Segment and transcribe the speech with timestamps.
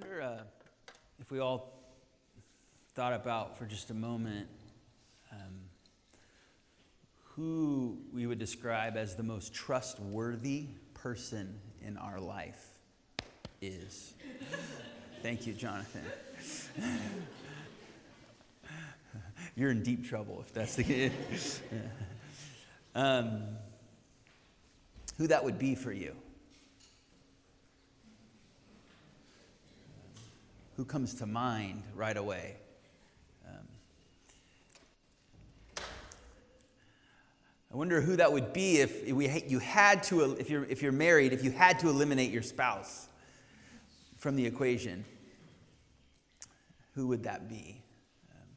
[0.00, 0.42] wonder uh,
[1.18, 1.72] if we all
[2.94, 4.46] thought about for just a moment
[5.30, 5.54] um,
[7.24, 12.78] who we would describe as the most trustworthy person in our life
[13.60, 14.14] is.
[15.22, 16.04] Thank you, Jonathan.
[19.54, 21.60] You're in deep trouble if that's the case.
[22.94, 23.42] um,
[25.18, 26.14] who that would be for you.
[30.80, 32.56] Who comes to mind right away?
[33.46, 33.66] Um,
[37.70, 40.90] I wonder who that would be if we, you had to, if you're, if you're
[40.90, 43.08] married, if you had to eliminate your spouse
[44.16, 45.04] from the equation.
[46.94, 47.82] Who would that be?
[48.30, 48.48] Um,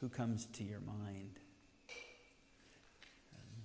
[0.00, 1.38] who comes to your mind?
[3.32, 3.62] Um,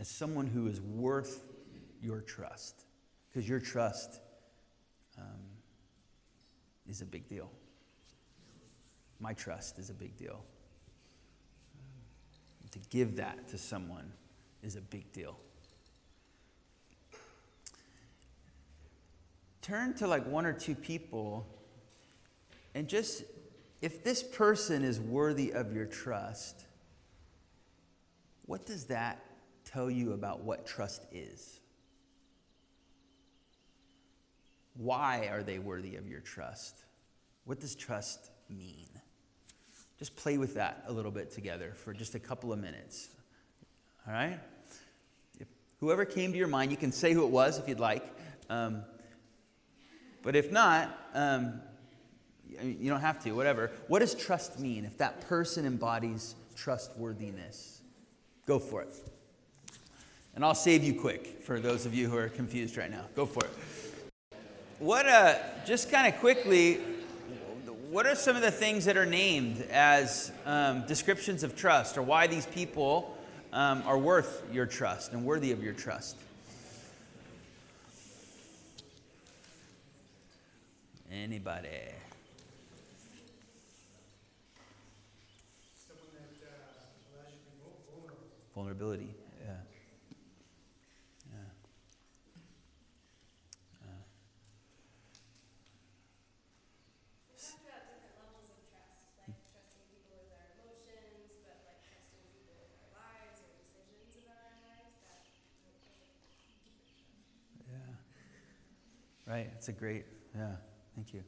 [0.00, 1.44] as someone who is worth
[2.02, 2.84] your trust,
[3.28, 4.18] because your trust
[5.18, 5.51] um,
[6.88, 7.50] is a big deal.
[9.20, 10.42] My trust is a big deal.
[12.70, 14.10] to give that to someone
[14.62, 15.36] is a big deal.
[19.60, 21.46] Turn to like one or two people
[22.74, 23.24] and just,
[23.80, 26.64] if this person is worthy of your trust,
[28.46, 29.24] what does that
[29.64, 31.60] tell you about what trust is?
[34.76, 36.84] Why are they worthy of your trust?
[37.44, 38.88] What does trust mean?
[39.98, 43.08] Just play with that a little bit together for just a couple of minutes.
[44.06, 44.40] All right?
[45.38, 45.48] If
[45.80, 48.04] whoever came to your mind, you can say who it was if you'd like.
[48.50, 48.82] Um,
[50.22, 51.60] but if not, um,
[52.62, 53.70] you don't have to, whatever.
[53.88, 57.80] What does trust mean if that person embodies trustworthiness?
[58.46, 58.94] Go for it.
[60.34, 63.04] And I'll save you quick for those of you who are confused right now.
[63.14, 63.50] Go for it.
[64.82, 66.78] What, uh, just kind of quickly,
[67.88, 72.02] what are some of the things that are named as um, descriptions of trust or
[72.02, 73.16] why these people
[73.52, 76.16] um, are worth your trust and worthy of your trust?
[81.12, 81.68] Anybody?
[88.52, 89.14] Vulnerability.
[109.42, 109.50] Right.
[109.56, 110.04] It's a great,
[110.36, 110.54] yeah.
[110.94, 111.18] Thank you.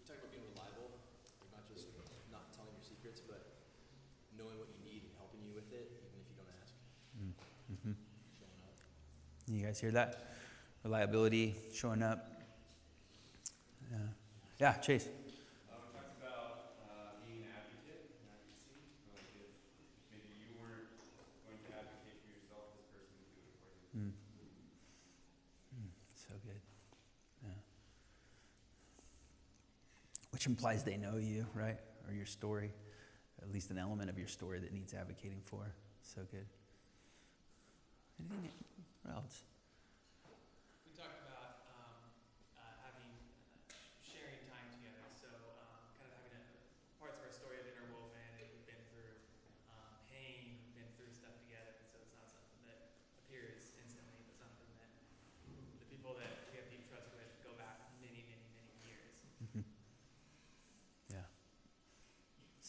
[0.00, 0.90] You talk about being reliable,
[1.38, 1.86] like not just
[2.32, 3.54] not telling your secrets, but
[4.36, 6.74] knowing what you need and helping you with it, even if you don't ask.
[7.70, 7.94] Mm-hmm.
[9.54, 10.34] You guys hear that?
[10.82, 12.42] Reliability, showing up.
[13.92, 13.98] Yeah.
[14.58, 15.06] Yeah, Chase.
[30.48, 31.78] Implies they know you, right?
[32.08, 32.72] Or your story,
[33.42, 35.60] at least an element of your story that needs advocating for.
[36.02, 36.46] So good.
[38.18, 38.50] Anything
[39.14, 39.42] else?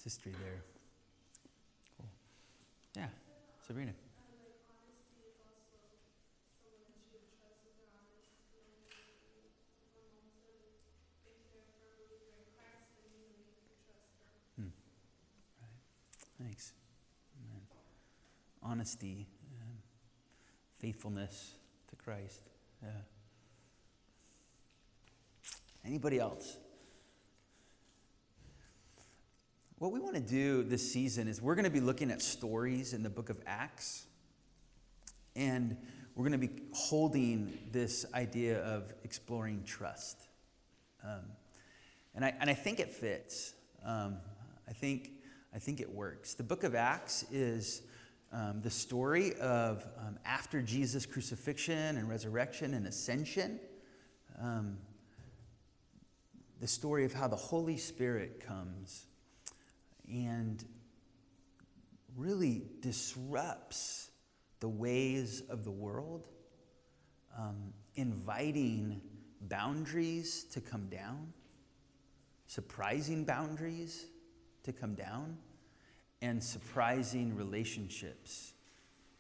[0.04, 0.62] History there.
[1.98, 2.08] Cool.
[2.96, 3.08] Yeah,
[3.66, 3.94] Sabrina.
[14.56, 14.68] Hmm.
[16.42, 16.74] Thanks.
[17.46, 17.62] Amen.
[18.64, 19.28] Honesty,
[19.62, 19.78] um,
[20.80, 21.56] faithfulness
[21.90, 22.42] to Christ.
[22.82, 22.90] Yeah.
[25.86, 26.58] Anybody else?
[29.80, 32.92] What we want to do this season is we're going to be looking at stories
[32.92, 34.08] in the book of Acts.
[35.38, 35.78] And
[36.16, 40.28] we're going to be holding this idea of exploring trust.
[41.02, 41.22] Um,
[42.14, 43.54] and, I, and I think it fits.
[43.86, 44.18] Um,
[44.68, 45.12] I, think,
[45.56, 46.34] I think it works.
[46.34, 47.84] The book of Acts is
[48.34, 53.62] um, the story of um, after Jesus' crucifixion and resurrection and ascension,
[54.42, 54.78] um,
[56.60, 59.06] the story of how the Holy Spirit comes
[60.10, 60.64] and
[62.16, 64.10] really disrupts
[64.60, 66.28] the ways of the world,
[67.38, 69.02] um, inviting
[69.42, 71.32] boundaries to come down,
[72.48, 74.06] surprising boundaries
[74.64, 75.38] to come down,
[76.22, 78.54] and surprising relationships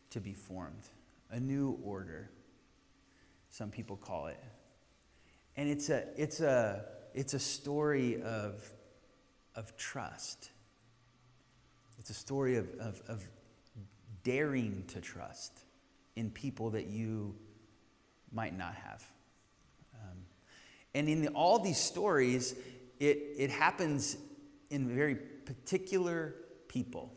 [0.09, 0.89] to be formed.
[1.31, 2.29] A new order,
[3.49, 4.43] some people call it.
[5.55, 8.67] And it's a, it's a, it's a story of,
[9.55, 10.49] of trust.
[11.99, 13.23] It's a story of, of, of
[14.23, 15.65] daring to trust
[16.15, 17.35] in people that you
[18.31, 19.03] might not have.
[19.95, 20.17] Um,
[20.95, 22.55] and in the, all these stories,
[22.99, 24.17] it, it happens
[24.69, 26.35] in very particular
[26.67, 27.13] people.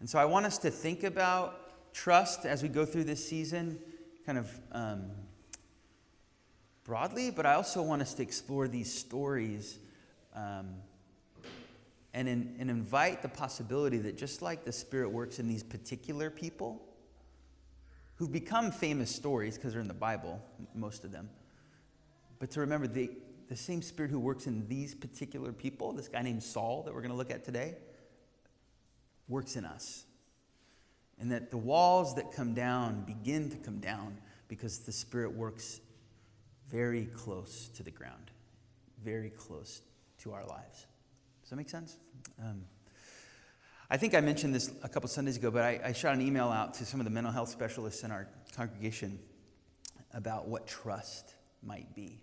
[0.00, 3.78] And so I want us to think about trust as we go through this season,
[4.26, 5.10] kind of um,
[6.84, 9.78] broadly, but I also want us to explore these stories
[10.34, 10.74] um,
[12.14, 16.30] and, in, and invite the possibility that just like the Spirit works in these particular
[16.30, 16.82] people,
[18.16, 20.42] who've become famous stories because they're in the Bible,
[20.74, 21.30] most of them.
[22.40, 23.10] But to remember, the,
[23.48, 27.00] the same Spirit who works in these particular people, this guy named Saul that we're
[27.00, 27.76] going to look at today,
[29.28, 30.04] works in us.
[31.20, 34.18] And that the walls that come down begin to come down
[34.48, 35.80] because the Spirit works
[36.70, 38.32] very close to the ground,
[39.04, 39.80] very close
[40.22, 40.87] to our lives.
[41.48, 41.96] Does that make sense?
[42.44, 42.66] Um,
[43.88, 46.50] I think I mentioned this a couple Sundays ago, but I, I, shot an email
[46.50, 49.18] out to some of the mental health specialists in our congregation
[50.12, 52.20] about what trust might be,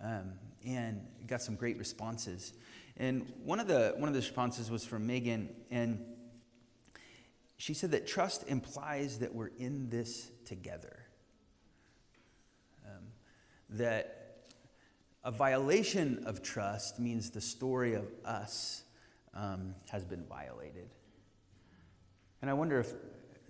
[0.00, 0.34] um,
[0.64, 2.52] and got some great responses.
[2.96, 6.04] And one of the one of the responses was from Megan, and
[7.56, 10.96] she said that trust implies that we're in this together.
[12.86, 13.06] Um,
[13.70, 14.19] that
[15.24, 18.82] a violation of trust means the story of us
[19.34, 20.88] um, has been violated.
[22.40, 22.92] And I wonder if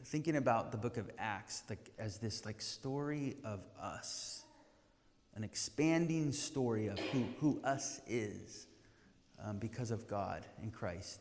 [0.04, 4.42] thinking about the book of Acts like, as this like story of us,
[5.36, 8.66] an expanding story of who, who us is
[9.44, 11.20] um, because of God in Christ,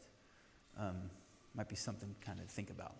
[0.80, 0.96] um,
[1.54, 2.96] might be something to kind of think about.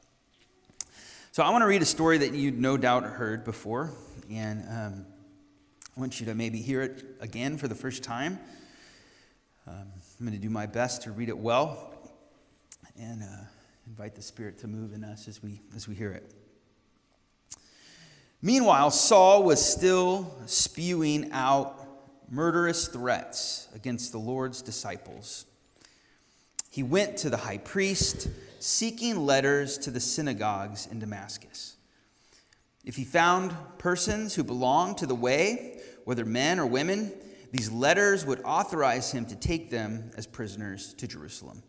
[1.32, 3.92] So I want to read a story that you no doubt heard before,
[4.30, 5.06] and um,
[6.00, 8.40] Want you to maybe hear it again for the first time.
[9.68, 9.76] Um,
[10.20, 11.94] I'm going to do my best to read it well.
[12.98, 13.22] And.
[13.22, 13.28] Uh,
[13.90, 16.32] invite the Spirit to move in us as we, as we hear it.
[18.42, 21.76] Meanwhile, Saul was still spewing out
[22.30, 25.46] murderous threats against the Lord's disciples.
[26.70, 28.30] He went to the high priest,
[28.60, 31.76] seeking letters to the synagogues in Damascus.
[32.86, 37.12] If he found persons who belonged to the way, whether men or women,
[37.52, 41.64] these letters would authorize him to take them as prisoners to Jerusalem.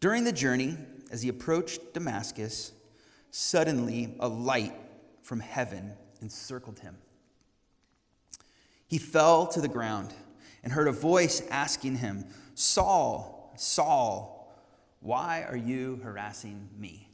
[0.00, 0.76] During the journey,
[1.10, 2.72] as he approached Damascus,
[3.30, 4.74] suddenly a light
[5.22, 6.96] from heaven encircled him.
[8.86, 10.14] He fell to the ground
[10.62, 12.24] and heard a voice asking him,
[12.54, 14.38] Saul, Saul,
[15.00, 17.08] why are you harassing me?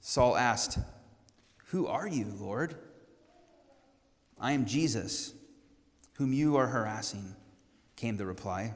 [0.00, 0.78] Saul asked,
[1.66, 2.76] Who are you, Lord?
[4.38, 5.32] I am Jesus,
[6.14, 7.34] whom you are harassing,
[7.96, 8.74] came the reply.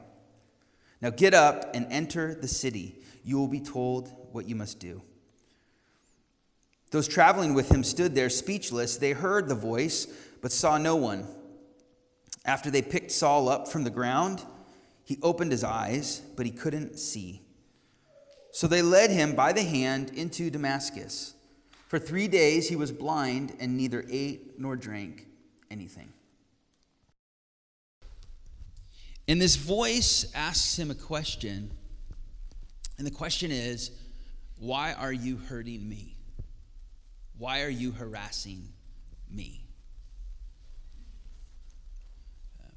[1.01, 2.99] Now get up and enter the city.
[3.23, 5.01] You will be told what you must do.
[6.89, 8.97] Those traveling with him stood there speechless.
[8.97, 10.07] They heard the voice,
[10.41, 11.27] but saw no one.
[12.43, 14.43] After they picked Saul up from the ground,
[15.03, 17.41] he opened his eyes, but he couldn't see.
[18.51, 21.35] So they led him by the hand into Damascus.
[21.87, 25.27] For three days he was blind and neither ate nor drank
[25.71, 26.11] anything.
[29.27, 31.71] And this voice asks him a question.
[32.97, 33.91] And the question is,
[34.59, 36.17] Why are you hurting me?
[37.37, 38.67] Why are you harassing
[39.29, 39.63] me?
[42.59, 42.69] Um,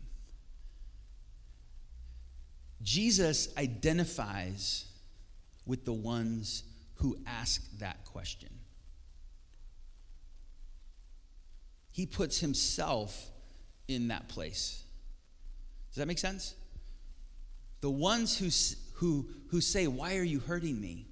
[2.82, 4.86] Jesus identifies
[5.66, 6.62] with the ones
[6.94, 8.53] who ask that question.
[11.94, 13.30] He puts himself
[13.86, 14.82] in that place.
[15.90, 16.56] Does that make sense?
[17.82, 18.48] The ones who,
[18.94, 21.06] who, who say, Why are you hurting me?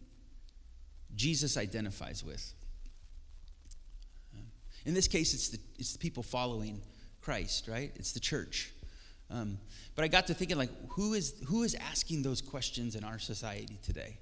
[1.15, 2.53] Jesus identifies with.
[4.85, 6.83] In this case, it's the, it's the people following
[7.21, 7.93] Christ, right?
[7.95, 8.73] It's the church.
[9.31, 9.59] Um,
[9.95, 13.21] but I got to thinking, like, who is, who is asking those questions in our
[13.21, 14.19] society today?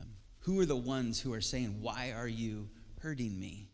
[0.00, 2.70] Um, who are the ones who are saying, Why are you
[3.02, 3.69] hurting me?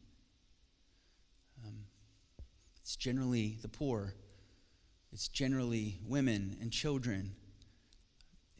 [2.86, 4.14] It's generally the poor
[5.16, 7.32] it's generally women and children.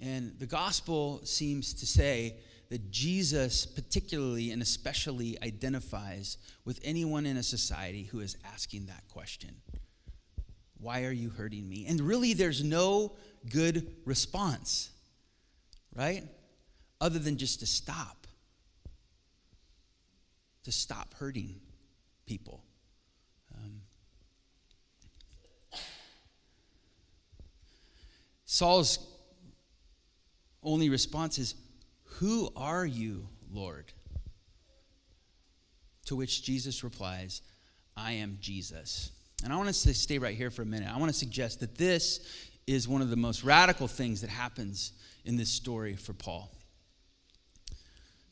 [0.00, 2.36] And the gospel seems to say
[2.70, 9.06] that Jesus, particularly and especially, identifies with anyone in a society who is asking that
[9.12, 9.54] question
[10.80, 11.84] Why are you hurting me?
[11.86, 13.12] And really, there's no
[13.50, 14.88] good response,
[15.94, 16.24] right?
[17.02, 18.26] Other than just to stop,
[20.64, 21.60] to stop hurting
[22.26, 22.64] people.
[23.54, 23.82] Um,
[28.46, 28.98] Saul's
[30.62, 31.54] only response is,
[32.04, 33.92] Who are you, Lord?
[36.06, 37.42] To which Jesus replies,
[37.96, 39.10] I am Jesus.
[39.44, 40.88] And I want us to stay right here for a minute.
[40.92, 44.92] I want to suggest that this is one of the most radical things that happens
[45.24, 46.50] in this story for Paul.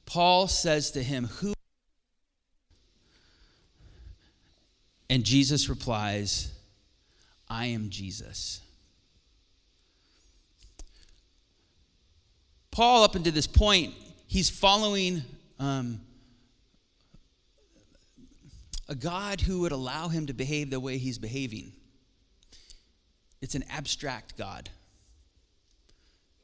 [0.06, 1.54] Paul says to him, Who?
[5.10, 6.52] And Jesus replies,
[7.48, 8.60] I am Jesus.
[12.74, 13.94] Paul, up until this point,
[14.26, 15.22] he's following
[15.60, 16.00] um,
[18.88, 21.70] a God who would allow him to behave the way he's behaving.
[23.40, 24.70] It's an abstract God.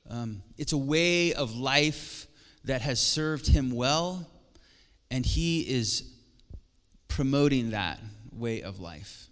[0.09, 2.29] Um, it's a way of life
[2.63, 4.25] that has served him well,
[5.11, 6.15] and he is
[7.09, 7.99] promoting that
[8.31, 9.27] way of life.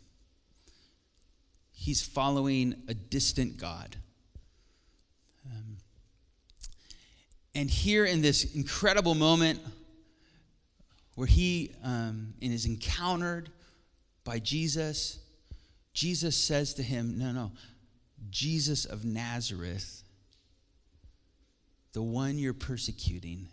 [1.70, 3.94] He's following a distant God.
[7.54, 9.60] And here in this incredible moment
[11.14, 13.50] where he um, is encountered
[14.24, 15.18] by Jesus,
[15.92, 17.52] Jesus says to him, No, no,
[18.30, 20.02] Jesus of Nazareth,
[21.92, 23.48] the one you're persecuting,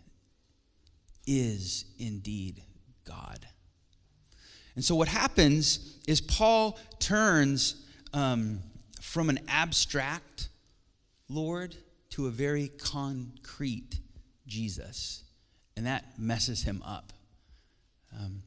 [1.26, 2.62] is indeed
[3.04, 3.46] God.
[4.76, 8.60] And so what happens is Paul turns um,
[9.00, 10.50] from an abstract
[11.28, 11.74] Lord
[12.16, 14.00] to a very concrete
[14.46, 15.22] Jesus.
[15.76, 17.12] And that messes him up.
[18.18, 18.42] Um,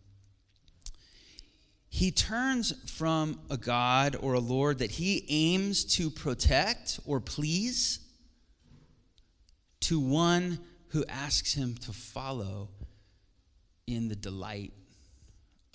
[1.88, 8.00] he turns from a God or a Lord that he aims to protect or please
[9.82, 10.58] to one
[10.88, 12.70] who asks him to follow
[13.86, 14.74] in the delight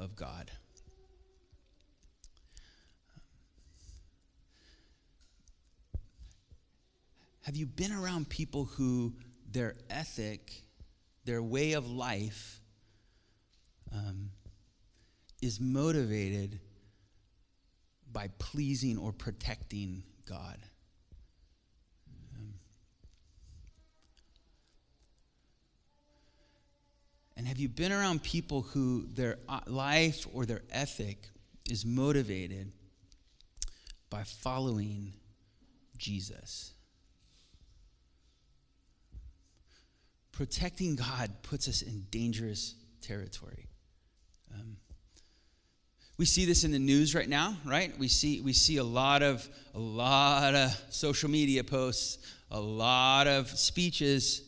[0.01, 0.51] of God.
[7.45, 9.13] Have you been around people who
[9.53, 10.63] their ethic,
[11.27, 12.59] their way of life,
[13.93, 14.31] um,
[15.43, 16.59] is motivated
[18.11, 20.57] by pleasing or protecting God?
[22.35, 22.55] Um,
[27.37, 31.29] and have you been around people who their uh, life or their ethic
[31.69, 32.73] is motivated
[34.09, 35.13] by following
[35.99, 36.73] Jesus?
[40.35, 43.69] Protecting God puts us in dangerous territory.
[44.53, 44.77] Um,
[46.19, 47.97] we see this in the news right now, right?
[47.99, 52.19] We see we see a lot of a lot of social media posts,
[52.51, 54.43] a lot of speeches,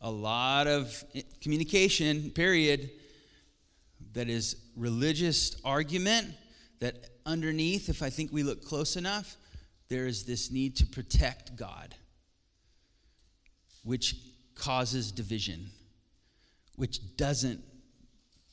[0.00, 1.04] a lot of
[1.40, 2.30] communication.
[2.30, 2.90] Period.
[4.12, 6.28] That is religious argument.
[6.80, 9.36] That underneath, if I think we look close enough,
[9.88, 11.94] there is this need to protect God,
[13.84, 14.16] which
[14.60, 15.70] causes division,
[16.76, 17.60] which doesn't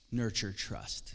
[0.09, 1.13] nurture trust.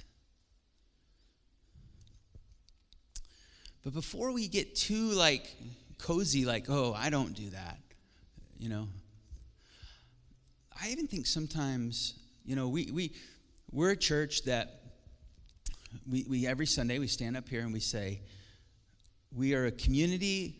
[3.83, 5.51] But before we get too like
[5.99, 7.79] cozy, like, oh, I don't do that,
[8.59, 8.87] you know,
[10.81, 13.13] I even think sometimes, you know, we, we,
[13.71, 14.83] we're a church that
[16.09, 18.21] we, we every Sunday we stand up here and we say,
[19.35, 20.57] we are a community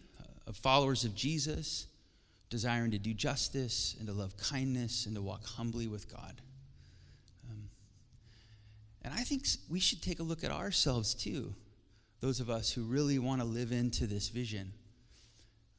[0.47, 1.87] of followers of Jesus
[2.53, 6.43] desiring to do justice and to love kindness and to walk humbly with God.
[7.51, 7.71] Um,
[9.01, 11.55] and I think we should take a look at ourselves too,
[12.21, 14.75] those of us who really want to live into this vision.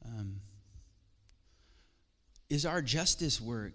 [0.04, 0.40] Um,
[2.50, 3.74] is our justice work,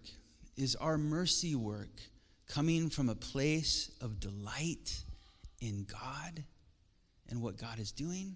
[0.57, 2.01] is our mercy work
[2.49, 5.03] coming from a place of delight
[5.61, 6.43] in God
[7.29, 8.35] and what God is doing?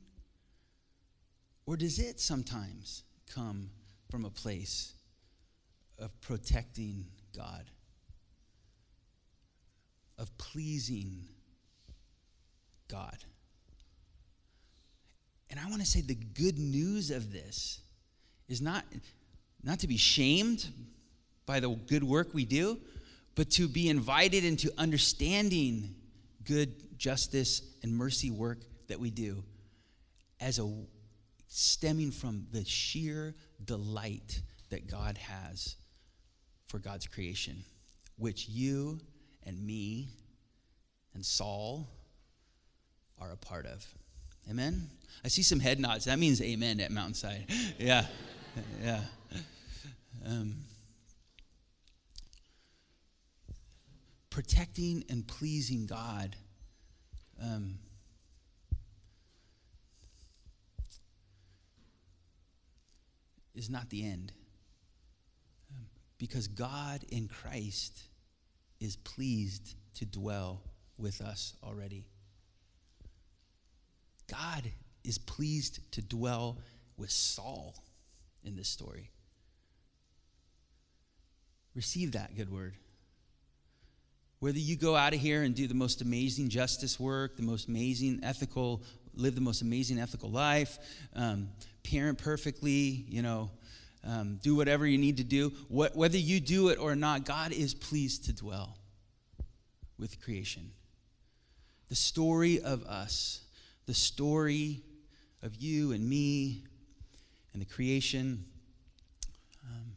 [1.65, 3.69] Or does it sometimes come
[4.13, 4.93] from a place
[5.97, 7.03] of protecting
[7.35, 7.65] God,
[10.19, 11.23] of pleasing
[12.87, 13.17] God.
[15.49, 17.81] And I want to say the good news of this
[18.47, 18.85] is not,
[19.63, 20.69] not to be shamed
[21.47, 22.79] by the good work we do,
[23.33, 25.95] but to be invited into understanding
[26.43, 29.43] good justice and mercy work that we do
[30.39, 30.71] as a
[31.47, 33.33] stemming from the sheer
[33.65, 35.75] delight that God has
[36.67, 37.63] for God's creation,
[38.17, 38.99] which you
[39.45, 40.09] and me
[41.13, 41.87] and Saul
[43.19, 43.85] are a part of.
[44.49, 44.89] Amen?
[45.23, 46.05] I see some head nods.
[46.05, 47.45] That means amen at Mountainside.
[47.79, 48.05] yeah,
[48.81, 49.01] yeah.
[50.25, 50.55] Um,
[54.29, 56.35] protecting and pleasing God.
[57.41, 57.75] Um,
[63.55, 64.31] is not the end.
[65.71, 65.85] Um,
[66.17, 68.03] because God in Christ
[68.79, 70.61] is pleased to dwell
[70.97, 72.05] with us already.
[74.29, 74.63] God
[75.03, 76.57] is pleased to dwell
[76.97, 77.75] with Saul
[78.43, 79.09] in this story.
[81.75, 82.75] Receive that good word.
[84.39, 87.67] Whether you go out of here and do the most amazing justice work, the most
[87.67, 88.83] amazing ethical,
[89.15, 90.79] live the most amazing ethical life,
[91.15, 91.49] um,
[91.83, 93.51] parent perfectly, you know,
[94.05, 97.51] um, do whatever you need to do, what, whether you do it or not, God
[97.51, 98.77] is pleased to dwell
[99.97, 100.71] with creation.
[101.89, 103.41] The story of us,
[103.85, 104.81] the story
[105.41, 106.63] of you and me
[107.53, 108.45] and the creation,
[109.63, 109.95] um,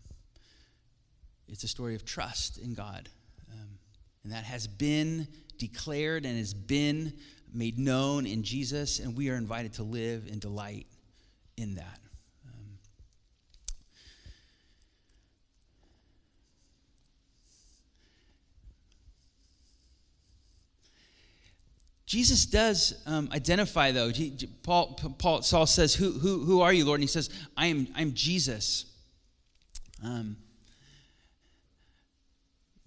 [1.49, 3.09] it's a story of trust in God.
[3.53, 3.79] Um,
[4.25, 5.27] and that has been
[5.59, 7.13] declared and has been
[7.57, 10.87] made known in Jesus, and we are invited to live and delight
[11.57, 11.99] in that.
[12.47, 12.79] Um,
[22.05, 24.13] Jesus does um, identify, though.
[24.63, 27.01] Paul, Paul, Saul says, who, who, who are you, Lord?
[27.01, 28.85] And he says, I am, I'm Jesus.
[30.05, 30.37] Um,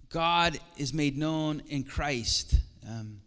[0.09, 2.55] God is made known in Christ.
[2.87, 3.21] Um,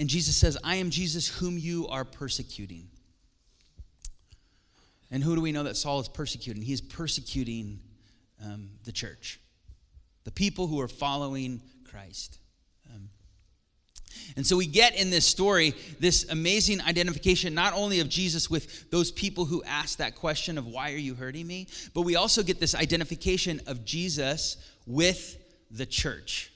[0.00, 2.88] and Jesus says, I am Jesus whom you are persecuting.
[5.10, 6.62] And who do we know that Saul is persecuting?
[6.62, 7.80] He is persecuting
[8.42, 9.38] um, the church,
[10.24, 12.38] the people who are following Christ.
[12.90, 13.10] Um,
[14.36, 18.90] and so we get in this story this amazing identification, not only of Jesus with
[18.90, 21.66] those people who asked that question of, Why are you hurting me?
[21.92, 25.36] but we also get this identification of Jesus with
[25.70, 26.49] the church.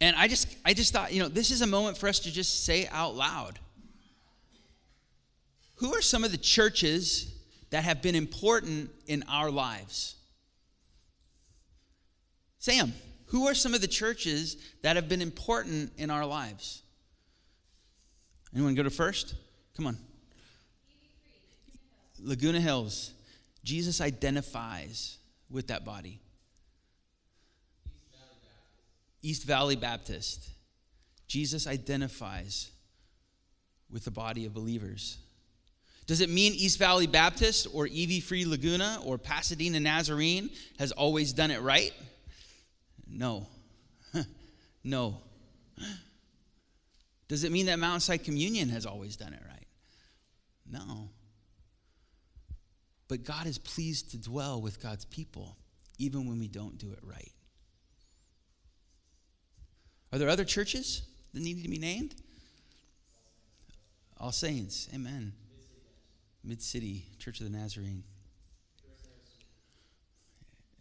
[0.00, 2.32] And I just, I just thought, you know, this is a moment for us to
[2.32, 3.58] just say out loud.
[5.76, 7.34] Who are some of the churches
[7.70, 10.16] that have been important in our lives?
[12.58, 12.92] Sam,
[13.26, 16.82] who are some of the churches that have been important in our lives?
[18.54, 19.34] Anyone go to first?
[19.76, 19.98] Come on.
[22.20, 23.12] Laguna Hills.
[23.64, 25.18] Jesus identifies
[25.50, 26.20] with that body.
[29.22, 30.48] East Valley Baptist.
[31.26, 32.70] Jesus identifies
[33.90, 35.18] with the body of believers.
[36.06, 41.34] Does it mean East Valley Baptist or EV Free Laguna or Pasadena Nazarene has always
[41.34, 41.92] done it right?
[43.06, 43.46] No.
[44.84, 45.18] no.
[47.28, 49.66] Does it mean that Mountainside Communion has always done it right?
[50.70, 51.10] No.
[53.08, 55.56] But God is pleased to dwell with God's people,
[55.98, 57.32] even when we don't do it right.
[60.12, 61.02] Are there other churches
[61.34, 62.14] that need to be named?
[64.18, 65.32] All Saints, amen.
[66.42, 68.02] Mid City, Church of the Nazarene.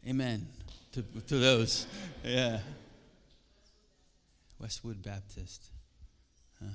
[0.08, 0.48] Amen
[0.98, 1.88] to, to those.
[2.24, 2.60] Yeah.
[4.60, 5.70] Westwood Baptist.
[6.60, 6.72] Huh?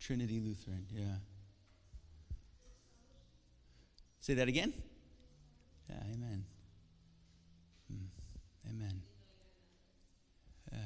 [0.00, 1.16] Trinity Lutheran, yeah.
[4.20, 4.72] Say that again?
[5.90, 6.44] Yeah, amen.
[7.90, 8.70] Hmm.
[8.70, 9.02] Amen.
[10.72, 10.78] Yeah.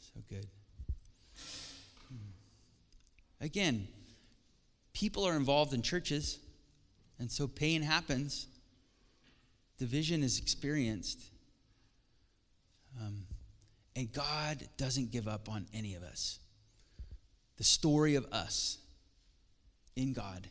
[0.00, 0.46] So good.
[3.42, 3.88] Again,
[4.92, 6.38] people are involved in churches,
[7.18, 8.46] and so pain happens
[9.80, 11.18] division is experienced.
[13.00, 13.22] Um,
[13.96, 16.38] and God doesn't give up on any of us.
[17.56, 18.78] The story of us
[19.96, 20.46] in God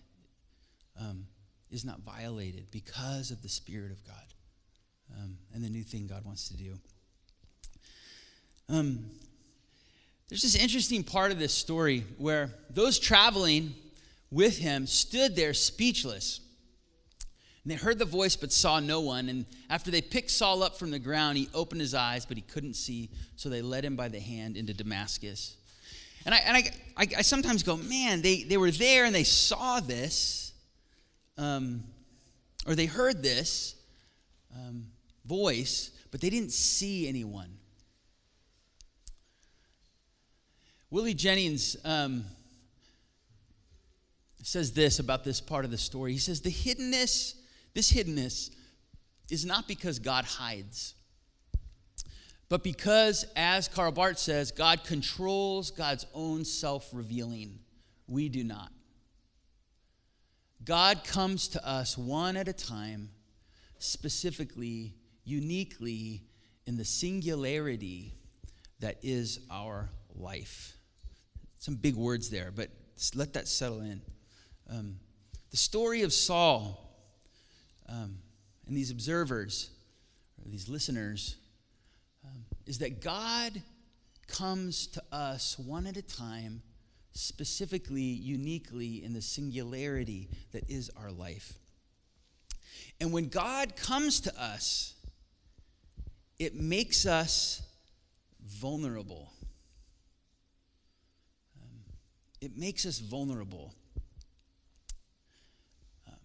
[1.00, 1.28] um,
[1.70, 4.16] is not violated because of the Spirit of God
[5.16, 6.80] um, and the new thing God wants to do.
[8.68, 9.06] Um,
[10.30, 13.74] there's this interesting part of this story where those traveling
[14.32, 16.40] with him stood there speechless.
[17.64, 19.28] And they heard the voice but saw no one.
[19.28, 22.42] And after they picked Saul up from the ground, he opened his eyes, but he
[22.42, 23.10] couldn't see.
[23.36, 25.58] So they led him by the hand into Damascus.
[26.26, 29.24] And I, and I, I, I sometimes go, man, they, they were there and they
[29.24, 30.54] saw this,
[31.38, 31.84] um,
[32.68, 33.76] or they heard this
[34.56, 34.86] um,
[35.26, 37.59] voice, but they didn't see anyone.
[40.92, 42.26] Willie Jennings um,
[44.42, 46.14] says this about this part of the story.
[46.14, 47.36] He says, The hiddenness,
[47.76, 48.50] this hiddenness,
[49.30, 50.96] is not because God hides,
[52.50, 57.60] but because, as Karl Barth says, God controls God's own self revealing.
[58.08, 58.72] We do not.
[60.66, 63.10] God comes to us one at a time,
[63.78, 66.24] specifically, uniquely,
[66.66, 68.16] in the singularity
[68.80, 70.79] that is our life.
[71.60, 72.70] Some big words there, but
[73.16, 74.02] let that settle in.
[74.70, 74.96] Um,
[75.52, 76.90] the story of Saul
[77.88, 78.18] um,
[78.68, 79.70] and these observers,
[80.44, 81.38] or these listeners,
[82.26, 83.62] um, is that God
[84.28, 86.62] comes to us one at a time,
[87.14, 91.54] specifically, uniquely, in the singularity that is our life.
[93.02, 94.94] And when God comes to us,
[96.38, 97.62] it makes us
[98.46, 99.32] vulnerable.
[101.62, 101.80] Um,
[102.42, 103.74] it makes us vulnerable.
[106.08, 106.16] Um,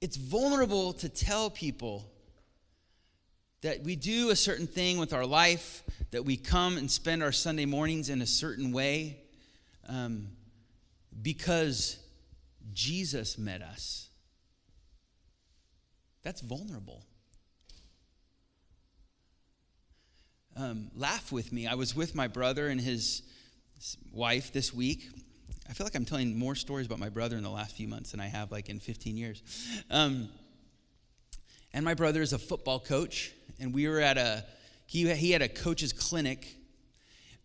[0.00, 2.10] it's vulnerable to tell people
[3.62, 7.32] that we do a certain thing with our life, that we come and spend our
[7.32, 9.18] Sunday mornings in a certain way
[9.88, 10.28] um,
[11.22, 11.98] because
[12.72, 14.08] Jesus met us.
[16.22, 17.04] That's vulnerable.
[20.56, 21.66] Um, laugh with me.
[21.66, 23.22] I was with my brother and his
[24.12, 25.08] wife this week.
[25.68, 28.10] I feel like I'm telling more stories about my brother in the last few months
[28.10, 29.42] than I have like in 15 years.
[29.90, 30.28] Um,
[31.72, 34.44] and my brother is a football coach, and we were at a
[34.86, 36.54] he he had a coach's clinic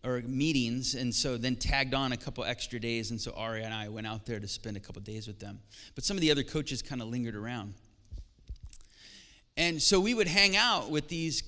[0.04, 3.74] or meetings, and so then tagged on a couple extra days, and so Ari and
[3.74, 5.60] I went out there to spend a couple days with them.
[5.94, 7.74] But some of the other coaches kind of lingered around.
[9.56, 11.42] And so we would hang out with these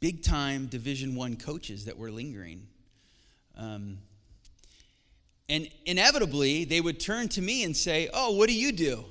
[0.00, 2.66] big time Division One coaches that were lingering.
[3.60, 3.98] Um,
[5.50, 9.04] and inevitably, they would turn to me and say, Oh, what do you do?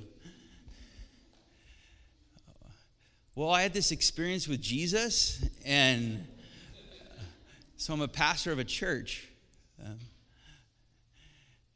[3.35, 6.27] Well, I had this experience with Jesus, and
[7.77, 9.29] so I'm a pastor of a church.
[9.85, 9.99] Um,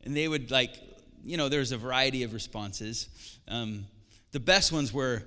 [0.03, 0.75] and they would, like,
[1.23, 3.07] you know, there's a variety of responses.
[3.47, 3.85] Um,
[4.31, 5.23] the best ones were,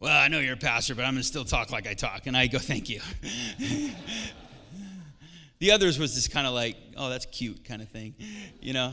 [0.00, 2.26] well, I know you're a pastor, but I'm going to still talk like I talk.
[2.26, 3.00] And I go, thank you.
[5.58, 8.14] the others was just kind of like, oh, that's cute kind of thing,
[8.60, 8.92] you know.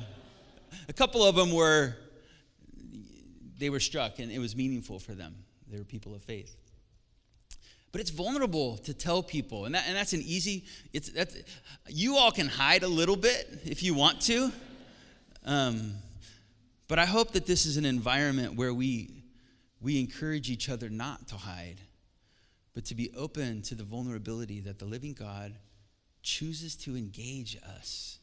[0.88, 1.96] A couple of them were,
[3.58, 5.36] they were struck and it was meaningful for them.
[5.70, 6.56] They were people of faith.
[7.92, 10.66] But it's vulnerable to tell people, and, that, and that's an easy.
[10.94, 11.38] It's that's,
[11.88, 14.52] you all can hide a little bit if you want to,
[15.46, 15.94] um,
[16.88, 19.24] but I hope that this is an environment where we
[19.80, 21.82] we encourage each other not to hide,
[22.74, 25.54] but to be open to the vulnerability that the living God
[26.24, 28.18] chooses to engage us.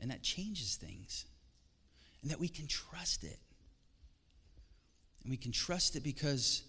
[0.00, 1.26] And that changes things.
[2.22, 3.38] And that we can trust it.
[5.22, 6.62] And we can trust it because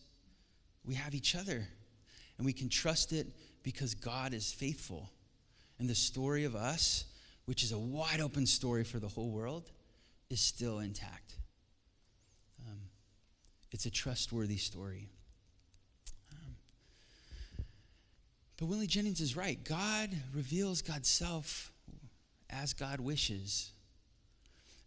[0.85, 1.67] we have each other.
[2.37, 3.27] And we can trust it
[3.63, 5.09] because God is faithful.
[5.79, 7.05] And the story of us,
[7.45, 9.71] which is a wide open story for the whole world,
[10.29, 11.35] is still intact.
[12.67, 12.79] Um,
[13.71, 15.09] it's a trustworthy story.
[16.31, 16.55] Um,
[18.57, 19.63] but Willie Jennings is right.
[19.63, 21.71] God reveals God's self
[22.49, 23.71] as God wishes.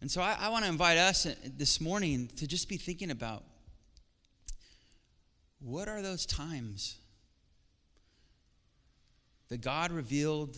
[0.01, 1.25] And so I, I want to invite us
[1.57, 3.43] this morning to just be thinking about
[5.59, 6.97] what are those times
[9.49, 10.57] that God revealed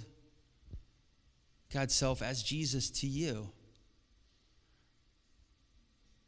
[1.72, 3.50] God's self as Jesus to you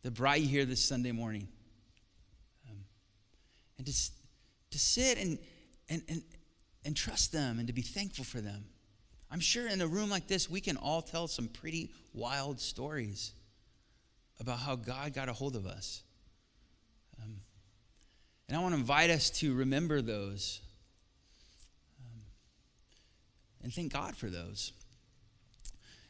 [0.02, 1.48] that brought you here this Sunday morning?
[2.69, 2.78] Um,
[3.78, 3.93] and to,
[4.71, 5.39] to sit and,
[5.89, 6.21] and, and,
[6.86, 8.65] and trust them and to be thankful for them.
[9.32, 13.34] I'm sure in a room like this, we can all tell some pretty wild stories
[14.39, 16.04] about how God got a hold of us.
[17.21, 17.38] Um,
[18.48, 20.62] and I want to invite us to remember those
[22.00, 22.21] um,
[23.63, 24.71] and thank God for those.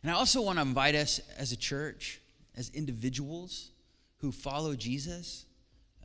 [0.04, 2.20] And I also want to invite us as a church,
[2.56, 3.72] as individuals
[4.18, 5.46] who follow Jesus,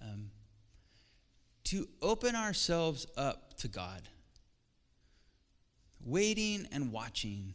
[0.00, 0.30] um,
[1.64, 4.02] to open ourselves up to God,
[6.04, 7.54] waiting and watching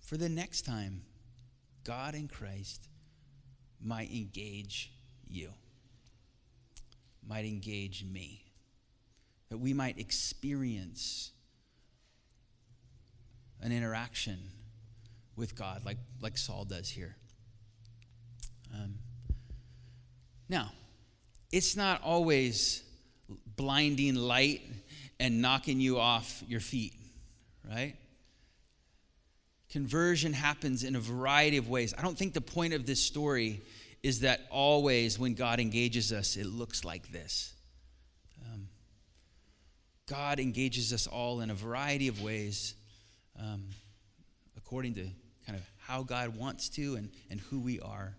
[0.00, 1.02] for the next time
[1.84, 2.88] God in Christ
[3.80, 4.92] might engage
[5.28, 5.50] you,
[7.26, 8.44] might engage me,
[9.48, 11.30] that we might experience
[13.60, 14.38] an interaction
[15.36, 17.16] with God like, like Saul does here.
[18.74, 18.94] Um,
[20.48, 20.72] now,
[21.50, 22.82] it's not always
[23.56, 24.62] blinding light
[25.20, 26.94] and knocking you off your feet,
[27.68, 27.94] right?
[29.70, 31.94] Conversion happens in a variety of ways.
[31.96, 33.62] I don't think the point of this story
[34.02, 37.54] is that always when God engages us, it looks like this.
[38.44, 38.68] Um,
[40.06, 42.74] God engages us all in a variety of ways
[43.40, 43.64] um,
[44.56, 45.08] according to
[45.46, 48.14] kind of how God wants to and, and who we are.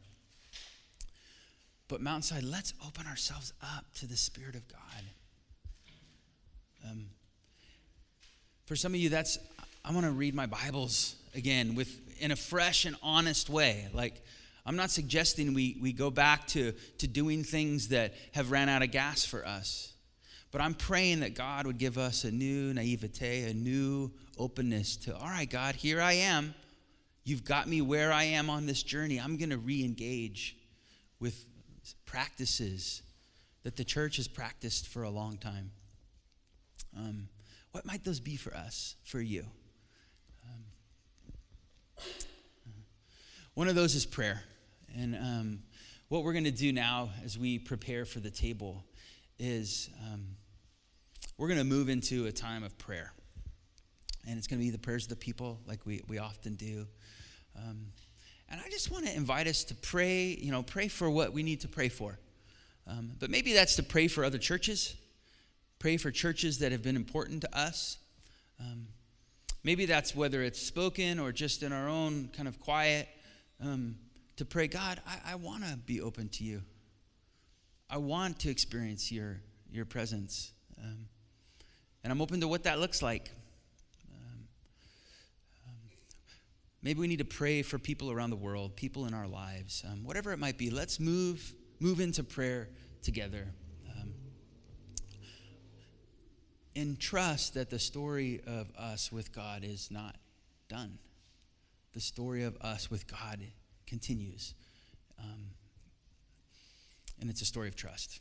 [1.88, 5.04] But Mountainside, let's open ourselves up to the Spirit of God.
[6.90, 7.06] Um,
[8.74, 9.38] for some of you, that's
[9.86, 13.88] I want to read my Bibles again with in a fresh and honest way.
[13.94, 14.26] Like
[14.66, 18.82] I'm not suggesting we, we go back to, to doing things that have ran out
[18.82, 19.94] of gas for us.
[20.52, 24.10] But I'm praying that God would give us a new naivete, a new
[24.40, 26.56] openness to, all right, God, here I am.
[27.24, 29.20] You've got me where I am on this journey.
[29.20, 30.58] I'm going to re engage
[31.20, 31.46] with
[32.08, 33.04] practices
[33.62, 35.70] that the church has practiced for a long time.
[36.98, 37.28] Um,
[37.74, 39.46] what might those be for us, for you?
[40.46, 42.06] Um,
[43.56, 44.44] one of those is prayer.
[44.96, 45.60] And um,
[46.08, 48.84] what we're going to do now as we prepare for the table
[49.40, 50.24] is um,
[51.40, 53.12] we're going to move into a time of prayer.
[54.28, 56.86] And it's going to be the prayers of the people, like we, we often do.
[57.58, 57.88] Um,
[58.50, 61.42] and I just want to invite us to pray, you know, pray for what we
[61.42, 62.20] need to pray for.
[62.86, 64.96] Um, but maybe that's to pray for other churches,
[65.84, 67.98] pray for churches that have been important to us.
[68.58, 68.88] Um,
[69.66, 73.10] maybe that's whether it's spoken or just in our own kind of quiet.
[73.62, 73.98] Um,
[74.38, 76.62] to pray, God, I, I want to be open to you.
[77.90, 79.42] I want to experience your,
[79.74, 80.54] your presence.
[80.82, 81.10] Um,
[82.02, 83.30] and I'm open to what that looks like.
[84.10, 84.48] Um,
[85.68, 85.76] um,
[86.82, 90.06] maybe we need to pray for people around the world, people in our lives, um,
[90.06, 90.70] whatever it might be.
[90.70, 92.70] Let's move, move into prayer
[93.02, 93.50] together.
[93.90, 94.14] Um,
[96.76, 100.16] and trust that the story of us with God is not
[100.70, 100.98] done.
[101.94, 103.40] The story of us with God
[103.86, 104.56] continues.
[105.20, 105.52] Um,
[107.22, 108.20] and it's a story of trust.